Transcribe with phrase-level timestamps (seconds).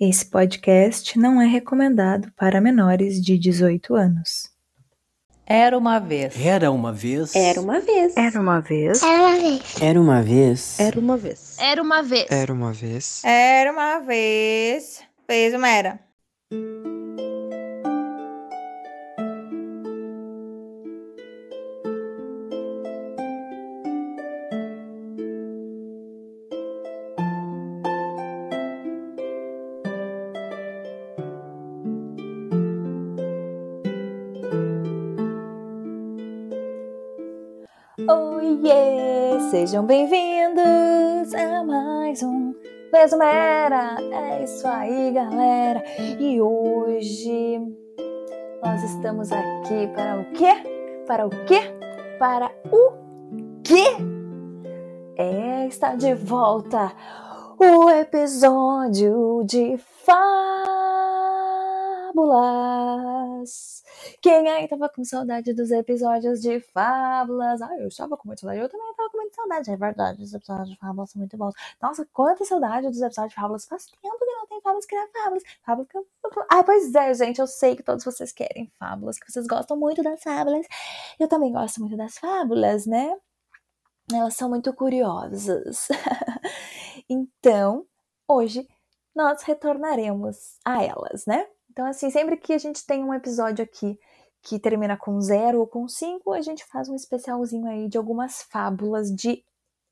[0.00, 4.48] Esse podcast não é recomendado para menores de 18 anos.
[5.44, 6.36] Era uma vez.
[6.40, 7.34] Era uma vez.
[7.34, 8.16] Era uma vez.
[8.16, 9.02] Era uma vez.
[9.02, 9.80] Era uma vez.
[9.80, 10.78] Era uma vez.
[10.78, 11.58] Era uma vez.
[11.58, 12.28] Era uma vez.
[12.30, 13.22] Era uma vez.
[13.24, 15.02] Era uma vez.
[15.26, 16.00] Fez uma era.
[39.50, 42.54] Sejam bem-vindos a mais um
[42.92, 43.96] Vez uma Era.
[43.98, 45.82] É isso aí, galera.
[46.20, 47.58] E hoje
[48.62, 50.52] nós estamos aqui para o quê?
[51.06, 51.60] Para o quê?
[52.18, 52.92] Para o
[53.64, 53.96] quê?
[55.16, 56.92] É, está de volta
[57.58, 59.78] o episódio de
[62.18, 63.84] Fábulas.
[64.20, 67.62] Quem aí tava com saudade dos episódios de Fábulas?
[67.62, 68.60] Ah, eu estava com muita saudade.
[68.60, 69.70] Eu também tava com muita saudade.
[69.70, 71.54] É verdade, os episódios de Fábulas são muito bons.
[71.80, 73.66] Nossa, quanta saudade dos episódios de Fábulas.
[73.66, 75.42] Faz tempo que não tem Fábulas criar Fábulas.
[75.64, 75.98] Fábulas que...
[76.48, 77.40] Ah, pois é, gente.
[77.40, 80.66] Eu sei que todos vocês querem Fábulas, que vocês gostam muito das Fábulas.
[81.20, 83.16] Eu também gosto muito das Fábulas, né?
[84.12, 85.88] Elas são muito curiosas.
[87.08, 87.86] então,
[88.26, 88.66] hoje
[89.14, 91.46] nós retornaremos a elas, né?
[91.78, 93.96] Então, assim, sempre que a gente tem um episódio aqui
[94.42, 98.42] que termina com zero ou com cinco, a gente faz um especialzinho aí de algumas
[98.42, 99.44] fábulas de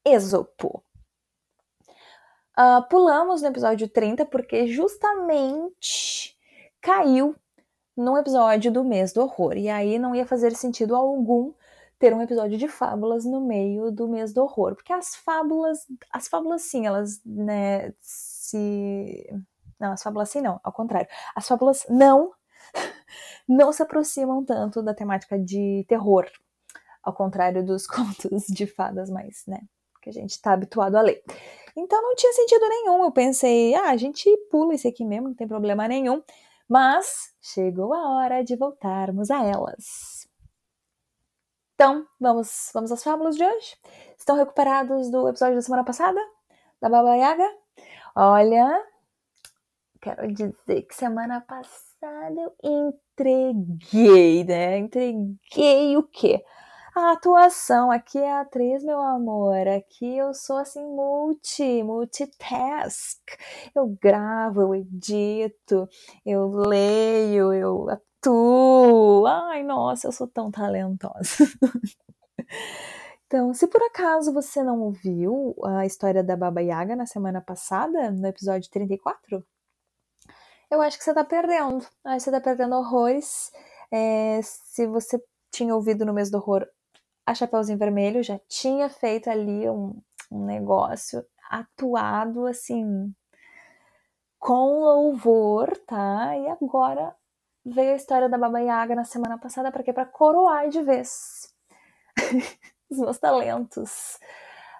[0.04, 0.82] Esopo.
[2.58, 6.36] Uh, pulamos no episódio 30 porque justamente
[6.80, 7.36] caiu
[7.96, 9.56] no episódio do mês do horror.
[9.56, 11.54] E aí não ia fazer sentido algum
[12.00, 14.74] ter um episódio de fábulas no meio do mês do horror.
[14.74, 19.24] Porque as fábulas, as fábulas sim, elas, né, se
[19.78, 21.08] não, as fábulas sim não, ao contrário.
[21.34, 22.32] As fábulas não
[23.48, 26.26] não se aproximam tanto da temática de terror,
[27.02, 29.60] ao contrário dos contos de fadas mais, né,
[30.02, 31.22] que a gente está habituado a ler.
[31.76, 33.04] Então não tinha sentido nenhum.
[33.04, 36.22] Eu pensei, ah, a gente pula esse aqui mesmo, não tem problema nenhum.
[36.68, 40.26] Mas chegou a hora de voltarmos a elas.
[41.74, 43.76] Então, vamos, vamos às fábulas de hoje?
[44.18, 46.18] Estão recuperados do episódio da semana passada?
[46.80, 47.46] Da Baba Yaga?
[48.16, 48.82] Olha,
[50.06, 54.78] quero dizer que semana passada eu entreguei, né?
[54.78, 56.44] Entreguei o quê?
[56.94, 59.66] A atuação, aqui é atriz, meu amor.
[59.66, 63.18] Aqui eu sou assim, multi, multitask.
[63.74, 65.88] Eu gravo, eu edito,
[66.24, 69.26] eu leio, eu atuo.
[69.26, 71.18] Ai, nossa, eu sou tão talentosa.
[73.28, 78.08] Então, se por acaso você não ouviu a história da Baba Yaga na semana passada,
[78.12, 79.44] no episódio 34,
[80.70, 81.86] eu acho que você tá perdendo.
[82.04, 83.52] Acho que você tá perdendo horrores.
[83.90, 86.66] É, se você tinha ouvido no mês do horror
[87.24, 90.00] a Chapeuzinho Vermelho, já tinha feito ali um,
[90.30, 93.12] um negócio atuado assim
[94.38, 96.36] com louvor, tá?
[96.36, 97.14] E agora
[97.64, 99.92] veio a história da Baba Yaga na semana passada para quê?
[99.92, 101.52] Para coroar de vez
[102.88, 104.18] os meus talentos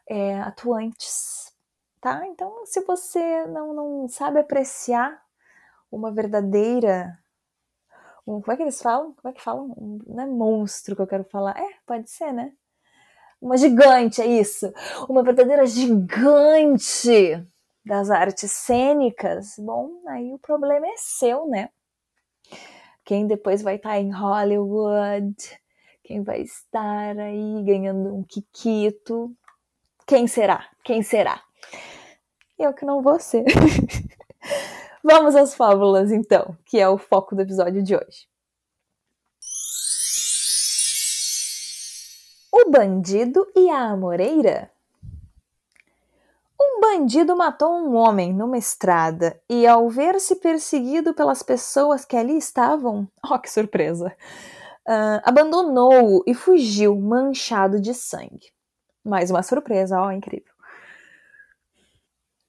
[0.09, 1.53] é, atuantes,
[2.01, 2.27] tá?
[2.29, 5.26] Então, se você não, não sabe apreciar
[5.91, 7.19] uma verdadeira.
[8.27, 9.13] Um, como é que eles falam?
[9.15, 9.67] Como é que falam?
[9.77, 11.57] Um, não é monstro que eu quero falar.
[11.59, 12.53] É, pode ser, né?
[13.41, 14.73] Uma gigante, é isso.
[15.09, 17.47] Uma verdadeira gigante
[17.85, 19.55] das artes cênicas.
[19.59, 21.71] Bom, aí o problema é seu, né?
[23.05, 25.37] Quem depois vai estar em Hollywood,
[26.03, 29.33] quem vai estar aí ganhando um Kikito.
[30.07, 30.69] Quem será?
[30.85, 31.41] Quem será?
[32.59, 33.45] Eu que não vou ser.
[35.09, 38.27] Vamos às fábulas, então, que é o foco do episódio de hoje.
[42.53, 44.69] O bandido e a amoreira.
[46.61, 52.37] Um bandido matou um homem numa estrada e, ao ver-se perseguido pelas pessoas que ali
[52.37, 54.13] estavam, oh que surpresa!
[54.89, 58.51] Uh, abandonou-o e fugiu manchado de sangue.
[59.05, 60.53] Mais uma surpresa, ó, oh, incrível.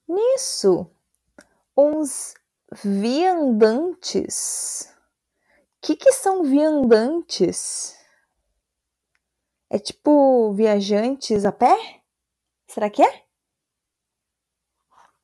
[0.07, 0.89] Nisso,
[1.77, 2.33] uns
[2.83, 4.43] viandantes.
[5.77, 7.95] O que, que são viandantes?
[9.69, 12.01] É tipo viajantes a pé?
[12.67, 13.23] Será que é?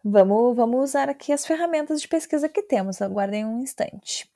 [0.03, 3.01] Vamos, vamos usar aqui as ferramentas de pesquisa que temos.
[3.01, 4.29] Aguardem um instante.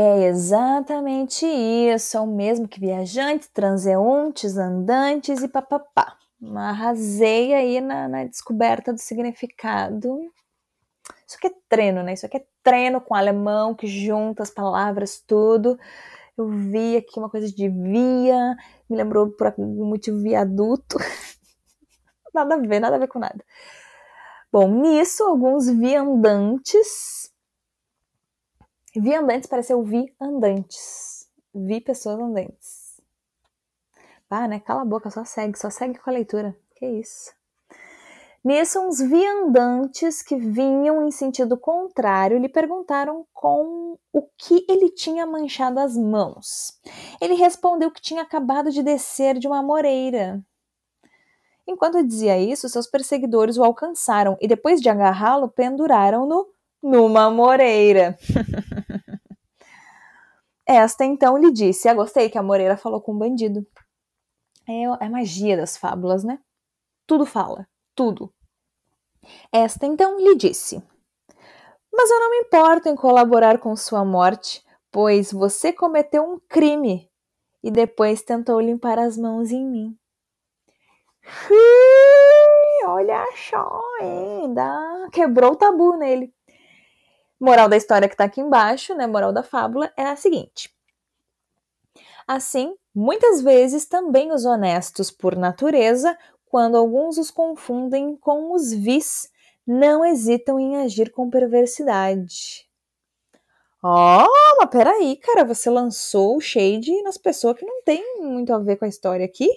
[0.00, 6.16] É exatamente isso, é o mesmo que viajantes, transeuntes, andantes e papapá.
[6.56, 10.18] Arrasei aí na, na descoberta do significado.
[11.26, 12.14] Isso aqui é treino, né?
[12.14, 15.78] Isso aqui é treino com alemão, que junta as palavras, tudo.
[16.36, 18.56] Eu vi aqui uma coisa de via,
[18.88, 20.96] me lembrou por algum motivo viaduto.
[22.34, 23.44] nada a ver, nada a ver com nada.
[24.50, 27.30] Bom, nisso, alguns viandantes.
[28.94, 31.28] Viandantes pareceu vi andantes.
[31.54, 33.00] Vi pessoas andantes.
[34.28, 34.60] Ah, né?
[34.60, 36.56] Cala a boca, só segue, só segue com a leitura.
[36.76, 37.32] Que isso.
[38.42, 45.26] Nisso, uns viandantes que vinham em sentido contrário lhe perguntaram com o que ele tinha
[45.26, 46.80] manchado as mãos.
[47.20, 50.42] Ele respondeu que tinha acabado de descer de uma moreira.
[51.66, 56.48] Enquanto dizia isso, seus perseguidores o alcançaram e, depois de agarrá-lo, penduraram-no
[56.82, 58.18] numa moreira.
[60.66, 63.66] Esta então lhe disse: Ah, gostei que a moreira falou com um bandido.
[64.68, 66.38] É, é a magia das fábulas, né?
[67.06, 67.66] Tudo fala
[68.00, 68.32] tudo.
[69.52, 70.82] Esta então lhe disse:
[71.92, 77.10] Mas eu não me importo em colaborar com sua morte, pois você cometeu um crime
[77.62, 79.98] e depois tentou limpar as mãos em mim.
[82.86, 86.32] olha só, ainda quebrou o tabu nele.
[87.40, 89.06] Moral da história que tá aqui embaixo, né?
[89.06, 90.70] Moral da fábula é a seguinte:
[92.28, 96.16] Assim, muitas vezes também os honestos por natureza
[96.50, 99.30] quando alguns os confundem com os vis,
[99.66, 102.68] não hesitam em agir com perversidade.
[103.82, 108.52] Ó, oh, mas peraí, cara, você lançou o shade nas pessoas que não tem muito
[108.52, 109.48] a ver com a história aqui?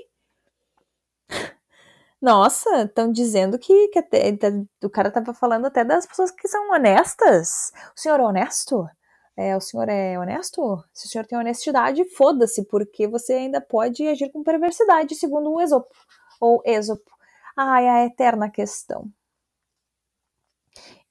[2.24, 4.34] Nossa, estão dizendo que, que até,
[4.82, 7.74] o cara tava falando até das pessoas que são honestas.
[7.94, 8.88] O senhor é honesto?
[9.36, 10.82] É, o senhor é honesto?
[10.94, 15.60] Se o senhor tem honestidade, foda-se, porque você ainda pode agir com perversidade, segundo o
[15.60, 15.94] Esopo
[16.40, 17.12] ou Êxopo?
[17.58, 19.12] Ai, a eterna questão.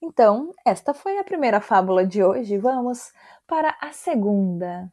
[0.01, 2.57] Então, esta foi a primeira fábula de hoje.
[2.57, 3.13] Vamos
[3.47, 4.91] para a segunda.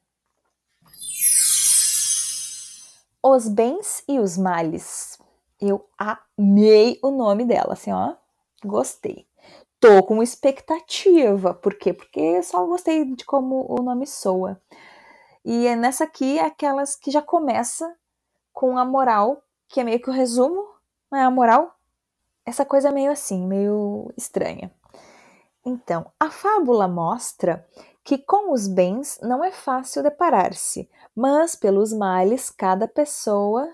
[3.24, 5.19] Os bens e os males.
[5.62, 8.16] Eu amei o nome dela, assim, ó.
[8.64, 9.28] Gostei.
[9.80, 11.54] Tô com expectativa.
[11.54, 11.94] Por quê?
[11.94, 14.62] Porque só gostei de como o nome soa.
[15.44, 17.96] E é nessa aqui é aquelas que já começa
[18.54, 20.68] com a moral que é meio que o resumo,
[21.12, 21.76] não é a moral?
[22.44, 24.74] Essa coisa é meio assim, meio estranha.
[25.64, 27.68] Então, a fábula mostra
[28.04, 33.72] que com os bens não é fácil deparar-se, mas pelos males cada pessoa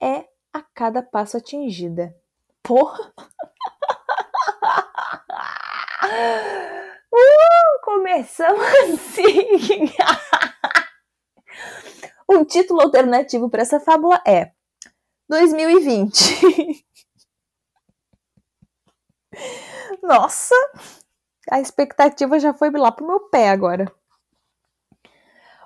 [0.00, 2.14] é a cada passo atingida.
[2.62, 3.12] Porra!
[7.12, 9.92] Uh, começamos assim!
[12.28, 14.52] o título alternativo para essa fábula é
[15.28, 16.84] 2020.
[20.02, 20.54] Nossa,
[21.50, 23.92] a expectativa já foi lá pro meu pé agora.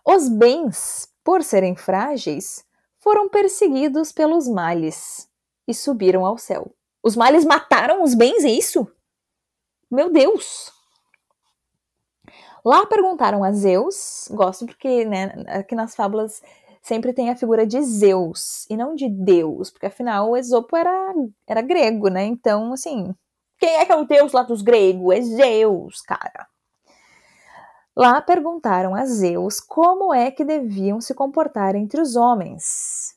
[0.04, 2.64] Os bens, por serem frágeis,
[3.04, 5.28] foram perseguidos pelos males
[5.68, 6.74] e subiram ao céu.
[7.02, 8.90] Os males mataram os bens, é isso?
[9.90, 10.72] Meu Deus!
[12.64, 16.40] Lá perguntaram a Zeus, gosto porque, né, aqui nas fábulas
[16.80, 21.14] sempre tem a figura de Zeus e não de Deus, porque afinal o Esopo era,
[21.46, 22.24] era grego, né?
[22.24, 23.14] Então, assim,
[23.58, 25.14] quem é que é o deus lá dos gregos?
[25.14, 26.48] É Zeus, cara.
[27.96, 33.15] Lá perguntaram a Zeus como é que deviam se comportar entre os homens.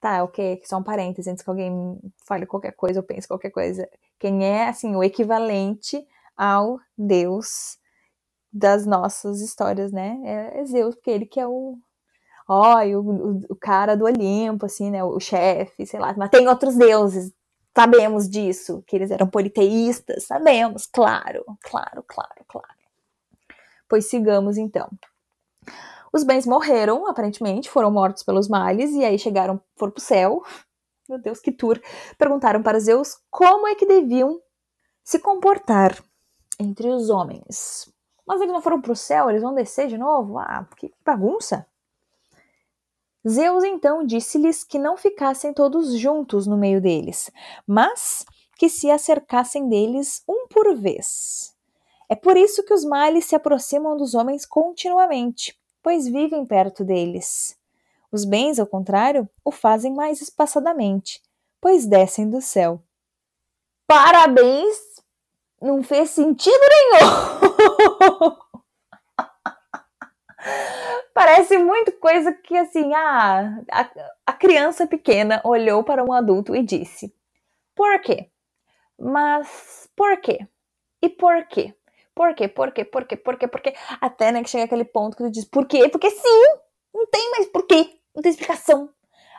[0.00, 3.88] Tá, ok, só um parênteses antes que alguém fale qualquer coisa ou pense qualquer coisa.
[4.18, 6.04] Quem é, assim, o equivalente
[6.36, 7.78] ao deus
[8.52, 10.20] das nossas histórias, né?
[10.24, 11.78] É, é Zeus, porque ele que é o,
[12.48, 16.46] ó, oh, o, o, cara do Olimpo, assim, né, o chefe, sei lá, mas tem
[16.48, 17.32] outros deuses,
[17.76, 22.83] sabemos disso, que eles eram politeístas, sabemos, claro, claro, claro, claro.
[23.88, 24.88] Pois sigamos então.
[26.12, 30.42] Os bens morreram, aparentemente, foram mortos pelos males, e aí chegaram, foram pro céu,
[31.08, 31.80] meu Deus, que tour,
[32.16, 34.40] perguntaram para Zeus como é que deviam
[35.02, 36.02] se comportar
[36.58, 37.92] entre os homens.
[38.26, 40.38] Mas eles não foram pro céu, eles vão descer de novo?
[40.38, 41.66] Ah, que bagunça!
[43.26, 47.30] Zeus então disse-lhes que não ficassem todos juntos no meio deles,
[47.66, 48.24] mas
[48.56, 51.53] que se acercassem deles um por vez.
[52.14, 57.58] É por isso que os males se aproximam dos homens continuamente, pois vivem perto deles.
[58.12, 61.20] Os bens, ao contrário, o fazem mais espaçadamente,
[61.60, 62.80] pois descem do céu.
[63.84, 64.78] Parabéns!
[65.60, 68.36] Não fez sentido nenhum!
[71.12, 73.90] Parece muito coisa que assim, ah, a,
[74.24, 77.12] a criança pequena olhou para um adulto e disse:
[77.74, 78.30] Por quê?
[78.96, 80.46] Mas por quê?
[81.02, 81.74] E por quê?
[82.14, 82.48] Por quê?
[82.48, 82.84] Por quê?
[82.84, 83.16] Por quê?
[83.16, 83.48] Por quê?
[83.48, 83.74] Por quê?
[84.00, 85.88] Até né, que chega aquele ponto que tu diz: Por quê?
[85.88, 86.58] Porque sim!
[86.94, 87.98] Não tem mais por quê.
[88.14, 88.88] Não tem explicação.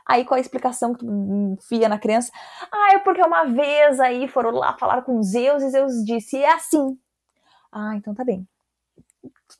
[0.05, 1.05] Aí qual a explicação que tu
[1.57, 2.31] enfia na criança?
[2.71, 6.53] Ah, é porque uma vez aí foram lá falar com Zeus e Zeus disse: É
[6.53, 6.97] assim.
[7.71, 8.47] Ah, então tá bem.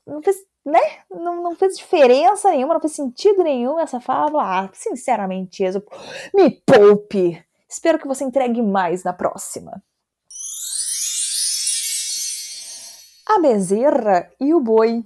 [0.05, 0.79] Não fez, né?
[1.09, 4.43] Não, não fez diferença nenhuma, não fez sentido nenhum essa fábula.
[4.43, 5.91] Ah, sinceramente, Esopo,
[6.33, 7.43] me poupe.
[7.67, 9.81] Espero que você entregue mais na próxima.
[13.27, 15.03] A bezerra e o boi.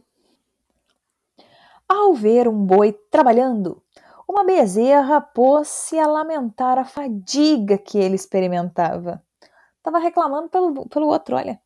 [1.87, 3.81] Ao ver um boi trabalhando,
[4.27, 9.23] uma bezerra pôs-se a lamentar a fadiga que ele experimentava.
[9.77, 11.59] Estava reclamando pelo, pelo outro, olha.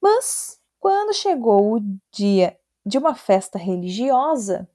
[0.00, 1.80] Mas, quando chegou o
[2.12, 4.68] dia de uma festa religiosa,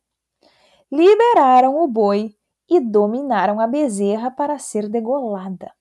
[0.92, 2.36] liberaram o boi
[2.68, 5.72] e dominaram a bezerra para ser degolada.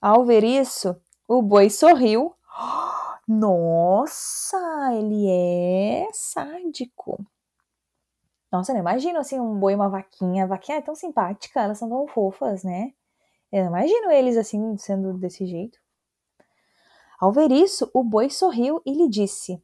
[0.00, 0.94] Ao ver isso,
[1.28, 2.34] o boi sorriu.
[3.32, 4.58] Nossa,
[4.92, 7.24] ele é sádico.
[8.50, 10.42] Nossa, não imagino assim um boi e uma vaquinha.
[10.42, 12.90] A vaquinha é tão simpática, elas são tão fofas, né?
[13.52, 15.78] Eu não imagino eles assim sendo desse jeito.
[17.20, 19.62] Ao ver isso, o boi sorriu e lhe disse: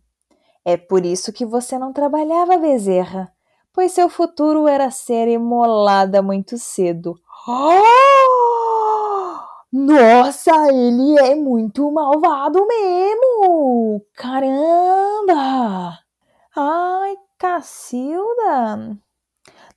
[0.64, 3.32] É por isso que você não trabalhava, bezerra,
[3.73, 7.18] pois seu futuro era ser imolada muito cedo.
[9.78, 14.02] Nossa, ele é muito malvado mesmo!
[14.14, 15.99] Caramba!
[16.56, 18.97] Ai, Cacilda!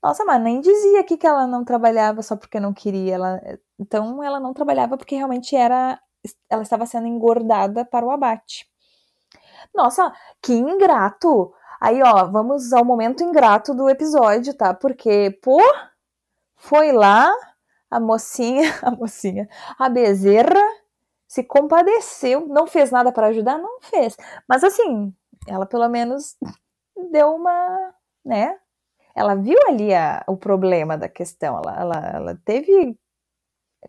[0.01, 3.15] Nossa, mas nem dizia aqui que ela não trabalhava só porque não queria.
[3.15, 3.41] Ela,
[3.77, 5.99] então, ela não trabalhava porque realmente era.
[6.49, 8.65] Ela estava sendo engordada para o abate.
[9.75, 11.53] Nossa, que ingrato!
[11.81, 14.73] Aí, ó, vamos ao momento ingrato do episódio, tá?
[14.73, 15.59] Porque, pô,
[16.55, 17.33] foi lá
[17.89, 20.61] a mocinha, a mocinha, a bezerra
[21.27, 24.17] se compadeceu, não fez nada para ajudar, não fez.
[24.47, 25.13] Mas assim,
[25.47, 26.35] ela pelo menos
[27.11, 27.93] deu uma,
[28.25, 28.57] né?
[29.15, 32.97] Ela viu ali a, o problema da questão, ela, ela, ela teve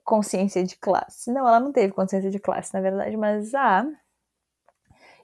[0.04, 1.32] consciência de classe.
[1.32, 3.86] Não, ela não teve consciência de classe, na verdade, mas ah.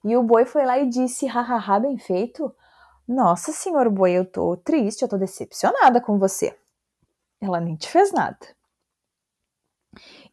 [0.05, 2.55] E o boi foi lá e disse, hahaha, bem feito.
[3.07, 6.57] Nossa, senhor boi, eu tô triste, eu tô decepcionada com você.
[7.41, 8.39] Ela nem te fez nada.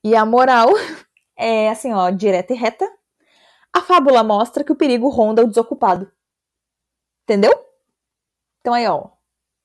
[0.04, 0.70] E a moral
[1.38, 2.90] é assim, ó, direta e reta.
[3.72, 6.12] A fábula mostra que o perigo ronda o desocupado.
[7.24, 7.54] Entendeu?
[8.60, 9.10] Então aí, ó.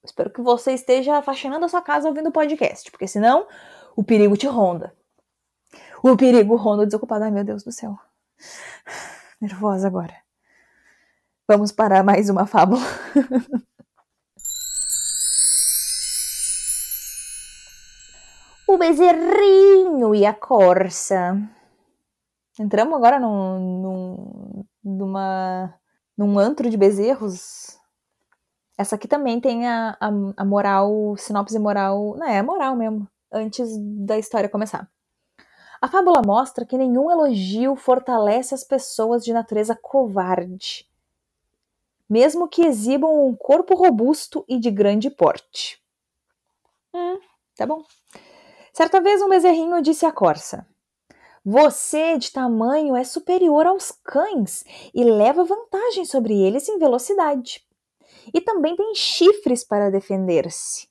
[0.02, 3.46] Espero que você esteja faxinando a sua casa ouvindo o podcast, porque senão
[3.96, 4.96] o perigo te ronda.
[6.02, 7.24] O perigo ronda o desocupado.
[7.24, 7.98] Ai, meu Deus do céu.
[9.40, 10.16] Nervosa agora.
[11.46, 12.80] Vamos para mais uma fábula.
[18.68, 21.40] o bezerrinho e a corça.
[22.60, 25.74] Entramos agora num, num, numa,
[26.16, 27.78] num antro de bezerros.
[28.76, 33.70] Essa aqui também tem a, a, a moral, sinopse moral, não é, moral mesmo, antes
[34.04, 34.86] da história começar.
[35.80, 40.86] A fábula mostra que nenhum elogio fortalece as pessoas de natureza covarde,
[42.08, 45.82] mesmo que exibam um corpo robusto e de grande porte.
[46.92, 47.18] Hum,
[47.56, 47.82] tá bom.
[48.78, 50.64] Certa vez um bezerrinho disse à corça:
[51.44, 57.66] Você, de tamanho, é superior aos cães e leva vantagem sobre eles em velocidade.
[58.32, 60.88] E também tem chifres para defender-se.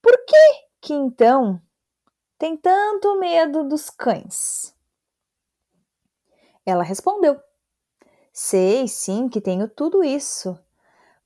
[0.00, 1.60] Por que que então
[2.38, 4.72] tem tanto medo dos cães?
[6.64, 7.40] Ela respondeu:
[8.32, 10.56] Sei sim que tenho tudo isso,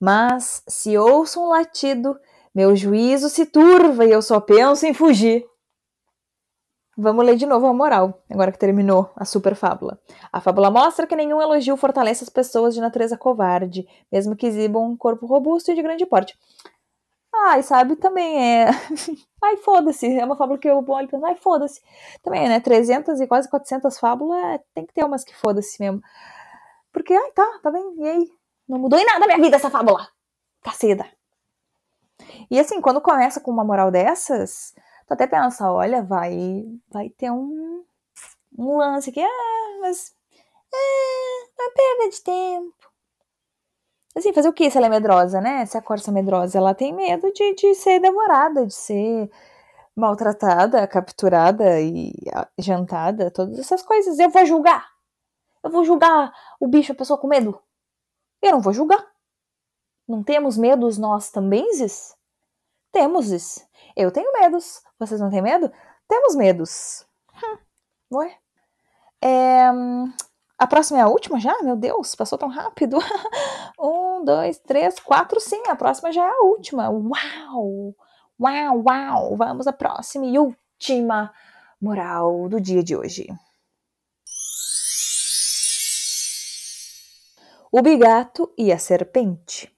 [0.00, 2.18] mas se ouço um latido,
[2.54, 5.46] meu juízo se turva e eu só penso em fugir.
[6.96, 9.98] Vamos ler de novo a moral, agora que terminou a super fábula.
[10.32, 14.84] A fábula mostra que nenhum elogio fortalece as pessoas de natureza covarde, mesmo que exibam
[14.90, 16.38] um corpo robusto e de grande porte.
[17.34, 18.66] Ai, sabe, também é.
[19.42, 20.06] ai, foda-se.
[20.06, 21.82] É uma fábula que eu olho e penso, ai, foda-se.
[22.22, 22.60] Também, né?
[22.60, 26.00] 300 e quase 400 fábulas, tem que ter umas que foda-se mesmo.
[26.92, 28.30] Porque, ai, tá, tá bem, e aí?
[28.68, 30.06] Não mudou em nada a minha vida essa fábula.
[30.62, 31.06] Caceda.
[32.48, 34.74] E assim, quando começa com uma moral dessas,
[35.06, 37.84] tu até pensa, olha, vai, vai ter um,
[38.58, 40.14] um lance aqui, ah, mas
[40.72, 42.94] é uma perda de tempo.
[44.16, 45.66] Assim, fazer o que se ela é medrosa, né?
[45.66, 49.30] Se a corça é medrosa, ela tem medo de, de ser devorada, de ser
[49.96, 52.12] maltratada, capturada e
[52.58, 54.18] jantada, todas essas coisas.
[54.18, 54.88] Eu vou julgar.
[55.62, 57.60] Eu vou julgar o bicho, a pessoa com medo.
[58.40, 59.04] Eu não vou julgar.
[60.06, 62.14] Não temos medos nós também, Zis?
[62.92, 63.66] Temos, Zis.
[63.96, 64.82] Eu tenho medos.
[64.98, 65.70] Vocês não têm medo?
[66.08, 67.06] Temos medos.
[67.42, 67.58] Hum,
[68.18, 68.38] ué?
[69.22, 69.70] É,
[70.58, 71.54] a próxima é a última já?
[71.62, 72.98] Meu Deus, passou tão rápido.
[73.78, 75.62] um, dois, três, quatro, sim.
[75.68, 76.90] A próxima já é a última.
[76.90, 77.94] Uau!
[78.40, 79.36] Uau, uau!
[79.36, 81.32] Vamos à próxima e última
[81.80, 83.26] moral do dia de hoje.
[87.70, 89.74] O bigato e a serpente.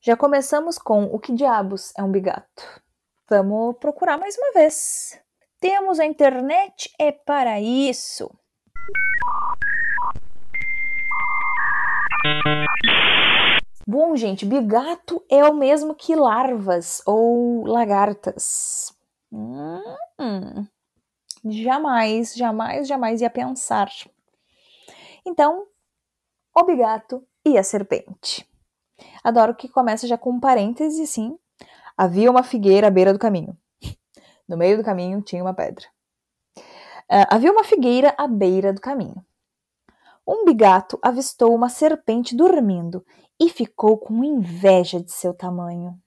[0.00, 2.82] Já começamos com o que diabos é um bigato.
[3.30, 5.20] Vamos procurar mais uma vez.
[5.60, 8.30] Temos a internet é para isso.
[13.86, 18.96] Bom, gente, bigato é o mesmo que larvas ou lagartas.
[19.30, 20.66] Hum,
[21.44, 23.90] jamais, jamais, jamais ia pensar.
[25.26, 25.66] Então,
[26.56, 28.48] o bigato e a serpente.
[29.22, 31.38] Adoro que começa já com um parêntese assim.
[32.00, 33.58] Havia uma figueira à beira do caminho.
[34.48, 35.84] No meio do caminho tinha uma pedra.
[36.56, 39.20] Uh, havia uma figueira à beira do caminho.
[40.24, 43.04] Um bigato avistou uma serpente dormindo
[43.40, 46.00] e ficou com inveja de seu tamanho.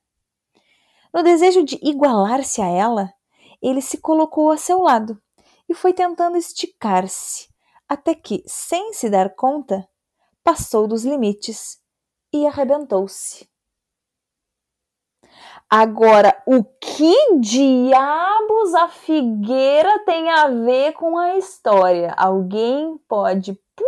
[1.14, 3.14] No desejo de igualar-se a ela,
[3.62, 5.22] ele se colocou a seu lado
[5.68, 7.50] e foi tentando esticar-se,
[7.86, 9.86] até que, sem se dar conta,
[10.42, 11.82] passou dos limites
[12.32, 13.51] e arrebentou-se.
[15.74, 22.14] Agora, o que diabos a figueira tem a ver com a história?
[22.18, 23.88] Alguém pode, por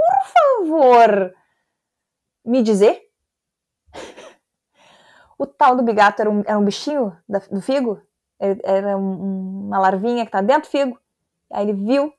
[0.62, 1.36] favor,
[2.46, 3.06] me dizer?
[5.36, 8.02] O tal do bigato era um, era um bichinho da, do figo?
[8.40, 10.98] Era um, uma larvinha que tá dentro do figo.
[11.52, 12.14] Aí ele viu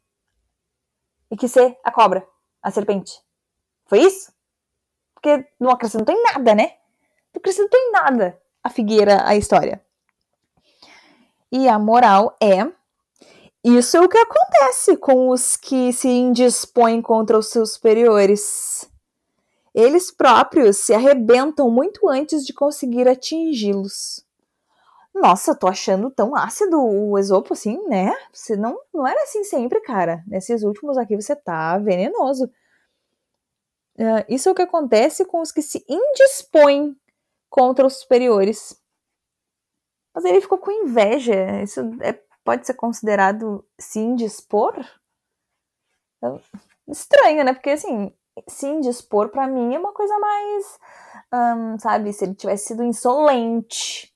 [1.30, 2.26] e quis ser a cobra,
[2.60, 3.22] a serpente.
[3.86, 4.30] Foi isso?
[5.14, 6.76] Porque não acrescentou em nada, né?
[7.32, 9.80] Não acrescentou em nada a figueira, a história.
[11.52, 12.66] E a moral é:
[13.62, 18.90] isso é o que acontece com os que se indispõem contra os seus superiores.
[19.74, 24.24] Eles próprios se arrebentam muito antes de conseguir atingi-los.
[25.14, 28.12] Nossa, tô achando tão ácido o Esopo assim, né?
[28.32, 30.24] Você não, não era assim sempre, cara.
[30.26, 32.50] Nesses últimos aqui você tá venenoso.
[33.96, 36.96] Uh, isso é o que acontece com os que se indispõem
[37.54, 38.76] contra os superiores.
[40.12, 41.62] Mas ele ficou com inveja.
[41.62, 44.74] Isso é, pode ser considerado se indispor?
[46.88, 47.54] Estranho, né?
[47.54, 48.12] Porque assim,
[48.48, 50.78] se indispor para mim é uma coisa mais,
[51.32, 54.12] um, sabe, se ele tivesse sido insolente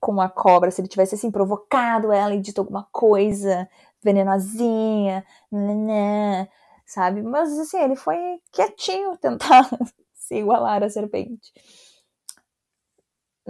[0.00, 3.68] com a cobra, se ele tivesse assim provocado ela e dito alguma coisa
[4.02, 6.48] venenosinha, né,
[6.84, 7.22] sabe?
[7.22, 8.18] Mas assim, ele foi
[8.50, 9.68] quietinho tentar
[10.12, 11.52] se igualar à serpente.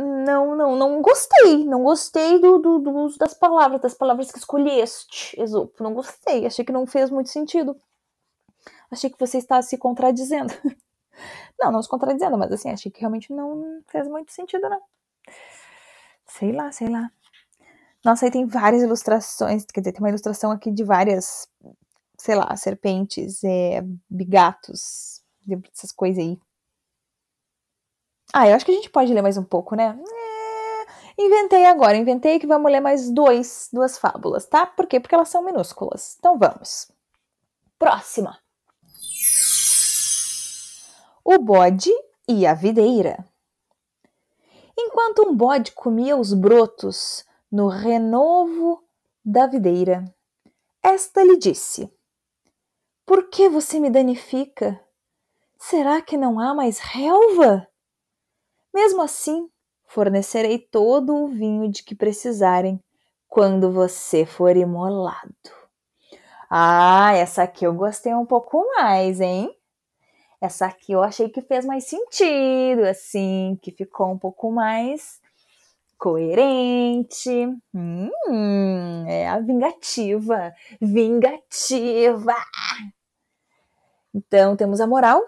[0.00, 1.64] Não, não, não gostei.
[1.64, 5.82] Não gostei do, do, do uso das palavras, das palavras que escolheste, Esopo.
[5.82, 6.46] Não gostei.
[6.46, 7.76] Achei que não fez muito sentido.
[8.90, 10.52] Achei que você estava se contradizendo.
[11.60, 14.80] Não, não se contradizendo, mas assim, achei que realmente não fez muito sentido, não.
[16.26, 17.10] Sei lá, sei lá.
[18.02, 21.46] Nossa, aí tem várias ilustrações, quer dizer, tem uma ilustração aqui de várias,
[22.16, 25.22] sei lá, serpentes, é, bigatos,
[25.74, 26.38] essas coisas aí.
[28.32, 29.98] Ah, eu acho que a gente pode ler mais um pouco, né?
[31.18, 34.66] É, inventei agora, inventei que vamos ler mais dois, duas fábulas, tá?
[34.66, 35.00] Por quê?
[35.00, 36.16] Porque elas são minúsculas.
[36.18, 36.90] Então vamos.
[37.78, 38.38] Próxima.
[41.24, 41.90] O bode
[42.28, 43.24] e a videira.
[44.78, 48.82] Enquanto um bode comia os brotos no renovo
[49.24, 50.04] da videira,
[50.82, 51.92] esta lhe disse:
[53.04, 54.80] Por que você me danifica?
[55.58, 57.69] Será que não há mais relva?
[58.72, 59.48] Mesmo assim,
[59.86, 62.80] fornecerei todo o vinho de que precisarem
[63.28, 65.32] quando você for imolado.
[66.48, 69.54] Ah, essa aqui eu gostei um pouco mais, hein?
[70.40, 75.20] Essa aqui eu achei que fez mais sentido, assim, que ficou um pouco mais
[75.98, 77.30] coerente.
[77.74, 80.52] Hum, é a vingativa.
[80.80, 82.34] Vingativa!
[84.14, 85.22] Então, temos a moral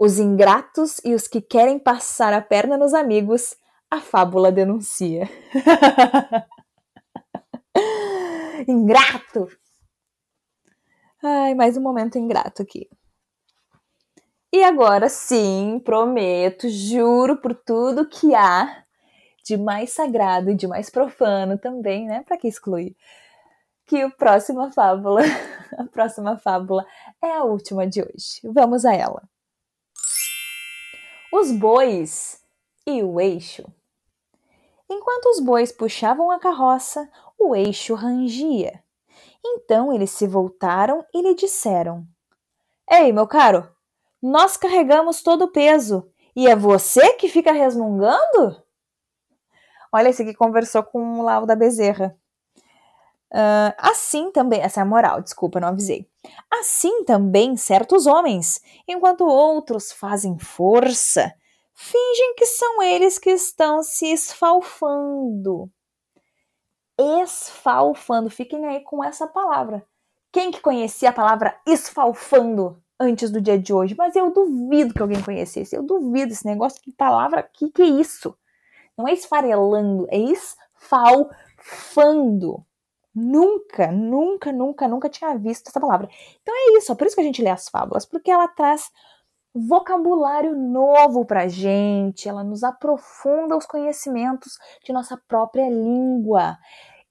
[0.00, 3.54] os ingratos e os que querem passar a perna nos amigos,
[3.90, 5.28] a fábula denuncia.
[8.66, 9.46] Ingrato!
[11.22, 12.88] Ai, mais um momento ingrato aqui.
[14.50, 18.84] E agora sim, prometo, juro por tudo que há
[19.44, 22.24] de mais sagrado e de mais profano também, né?
[22.26, 22.96] Para que excluir?
[23.86, 25.20] Que a próxima fábula,
[25.76, 26.86] a próxima fábula
[27.22, 28.40] é a última de hoje.
[28.44, 29.28] Vamos a ela.
[31.32, 32.44] Os bois
[32.84, 33.64] e o eixo.
[34.88, 38.82] Enquanto os bois puxavam a carroça, o eixo rangia.
[39.44, 42.04] Então eles se voltaram e lhe disseram:
[42.90, 43.70] Ei, meu caro,
[44.20, 48.60] nós carregamos todo o peso e é você que fica resmungando?
[49.92, 52.19] Olha, esse aqui conversou com o Lau da Bezerra.
[53.32, 56.08] Uh, assim também, essa é a moral, desculpa, não avisei.
[56.50, 61.32] Assim também certos homens, enquanto outros fazem força,
[61.72, 65.70] fingem que são eles que estão se esfalfando.
[66.98, 69.86] Esfalfando, fiquem aí com essa palavra.
[70.32, 73.94] Quem que conhecia a palavra esfalfando antes do dia de hoje?
[73.96, 77.86] Mas eu duvido que alguém conhecesse, eu duvido esse negócio, que palavra, que que é
[77.86, 78.36] isso?
[78.98, 81.24] Não é esfarelando, é esfalfando.
[83.14, 86.08] Nunca, nunca, nunca, nunca tinha visto essa palavra.
[86.40, 88.90] Então é isso, é por isso que a gente lê as fábulas, porque ela traz
[89.52, 96.56] vocabulário novo pra gente, ela nos aprofunda os conhecimentos de nossa própria língua.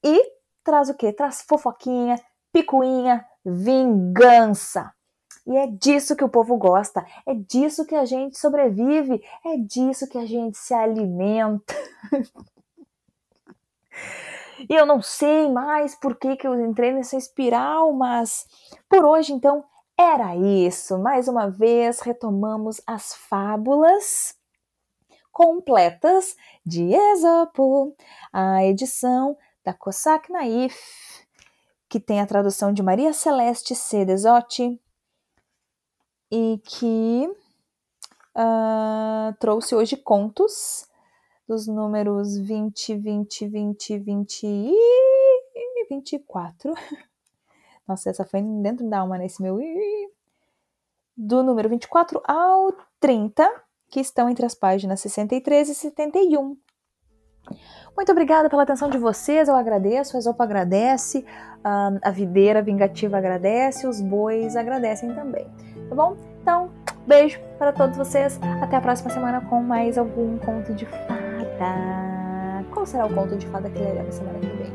[0.04, 0.22] E
[0.64, 1.12] traz o quê?
[1.12, 2.16] Traz fofoquinha,
[2.54, 4.94] picuinha, vingança.
[5.46, 10.08] E é disso que o povo gosta, é disso que a gente sobrevive, é disso
[10.08, 11.76] que a gente se alimenta.
[14.68, 18.48] E eu não sei mais por que, que eu entrei nessa espiral, mas
[18.90, 19.64] por hoje então
[19.98, 20.98] era isso.
[20.98, 24.36] Mais uma vez retomamos as fábulas
[25.32, 27.96] completas de Esopo,
[28.34, 30.76] a edição da Cossack Naif,
[31.88, 34.04] que tem a tradução de Maria Celeste C.
[34.04, 34.82] Desotti
[36.32, 37.30] e que
[38.36, 40.89] uh, trouxe hoje contos
[41.50, 46.72] dos números 20, 20, 20, 20 e 24.
[47.88, 49.60] Nossa, essa foi dentro da alma nesse meu.
[51.18, 53.50] Do número 24 ao 30,
[53.90, 56.56] que estão entre as páginas 63 e 71.
[57.96, 61.26] Muito obrigada pela atenção de vocês, eu agradeço, a Esopa agradece,
[61.64, 65.48] a videira vingativa agradece, os bois agradecem também,
[65.90, 66.16] tá bom?
[66.42, 66.72] Então,
[67.08, 71.29] beijo para todos vocês, até a próxima semana com mais algum conto de fada
[71.60, 72.66] fada.
[72.72, 74.72] Qual será o conto de fada que leremos semana que vem?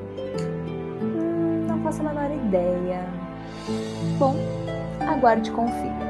[1.02, 3.04] Hum, não faço a menor ideia.
[4.18, 4.36] Bom,
[5.00, 6.03] aguarde e confie.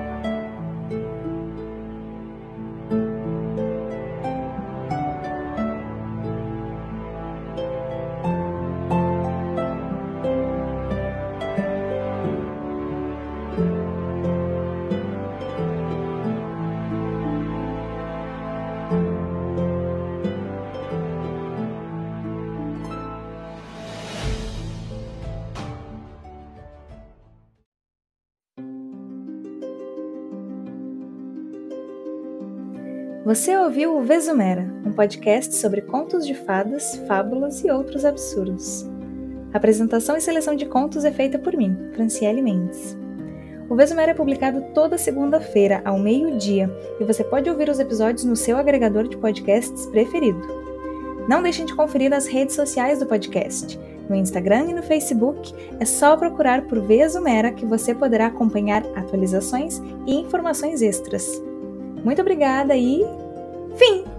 [33.35, 38.89] Você ouviu o Vesumera, um podcast sobre contos de fadas, fábulas e outros absurdos.
[39.53, 42.97] A apresentação e seleção de contos é feita por mim, Franciele Mendes.
[43.69, 46.71] O Vesumera é publicado toda segunda-feira, ao meio-dia,
[47.01, 50.41] e você pode ouvir os episódios no seu agregador de podcasts preferido.
[51.29, 53.77] Não deixem de conferir as redes sociais do podcast.
[54.09, 59.83] No Instagram e no Facebook é só procurar por Vesumera que você poderá acompanhar atualizações
[60.07, 61.43] e informações extras.
[62.05, 63.03] Muito obrigada e
[63.77, 64.14] fim!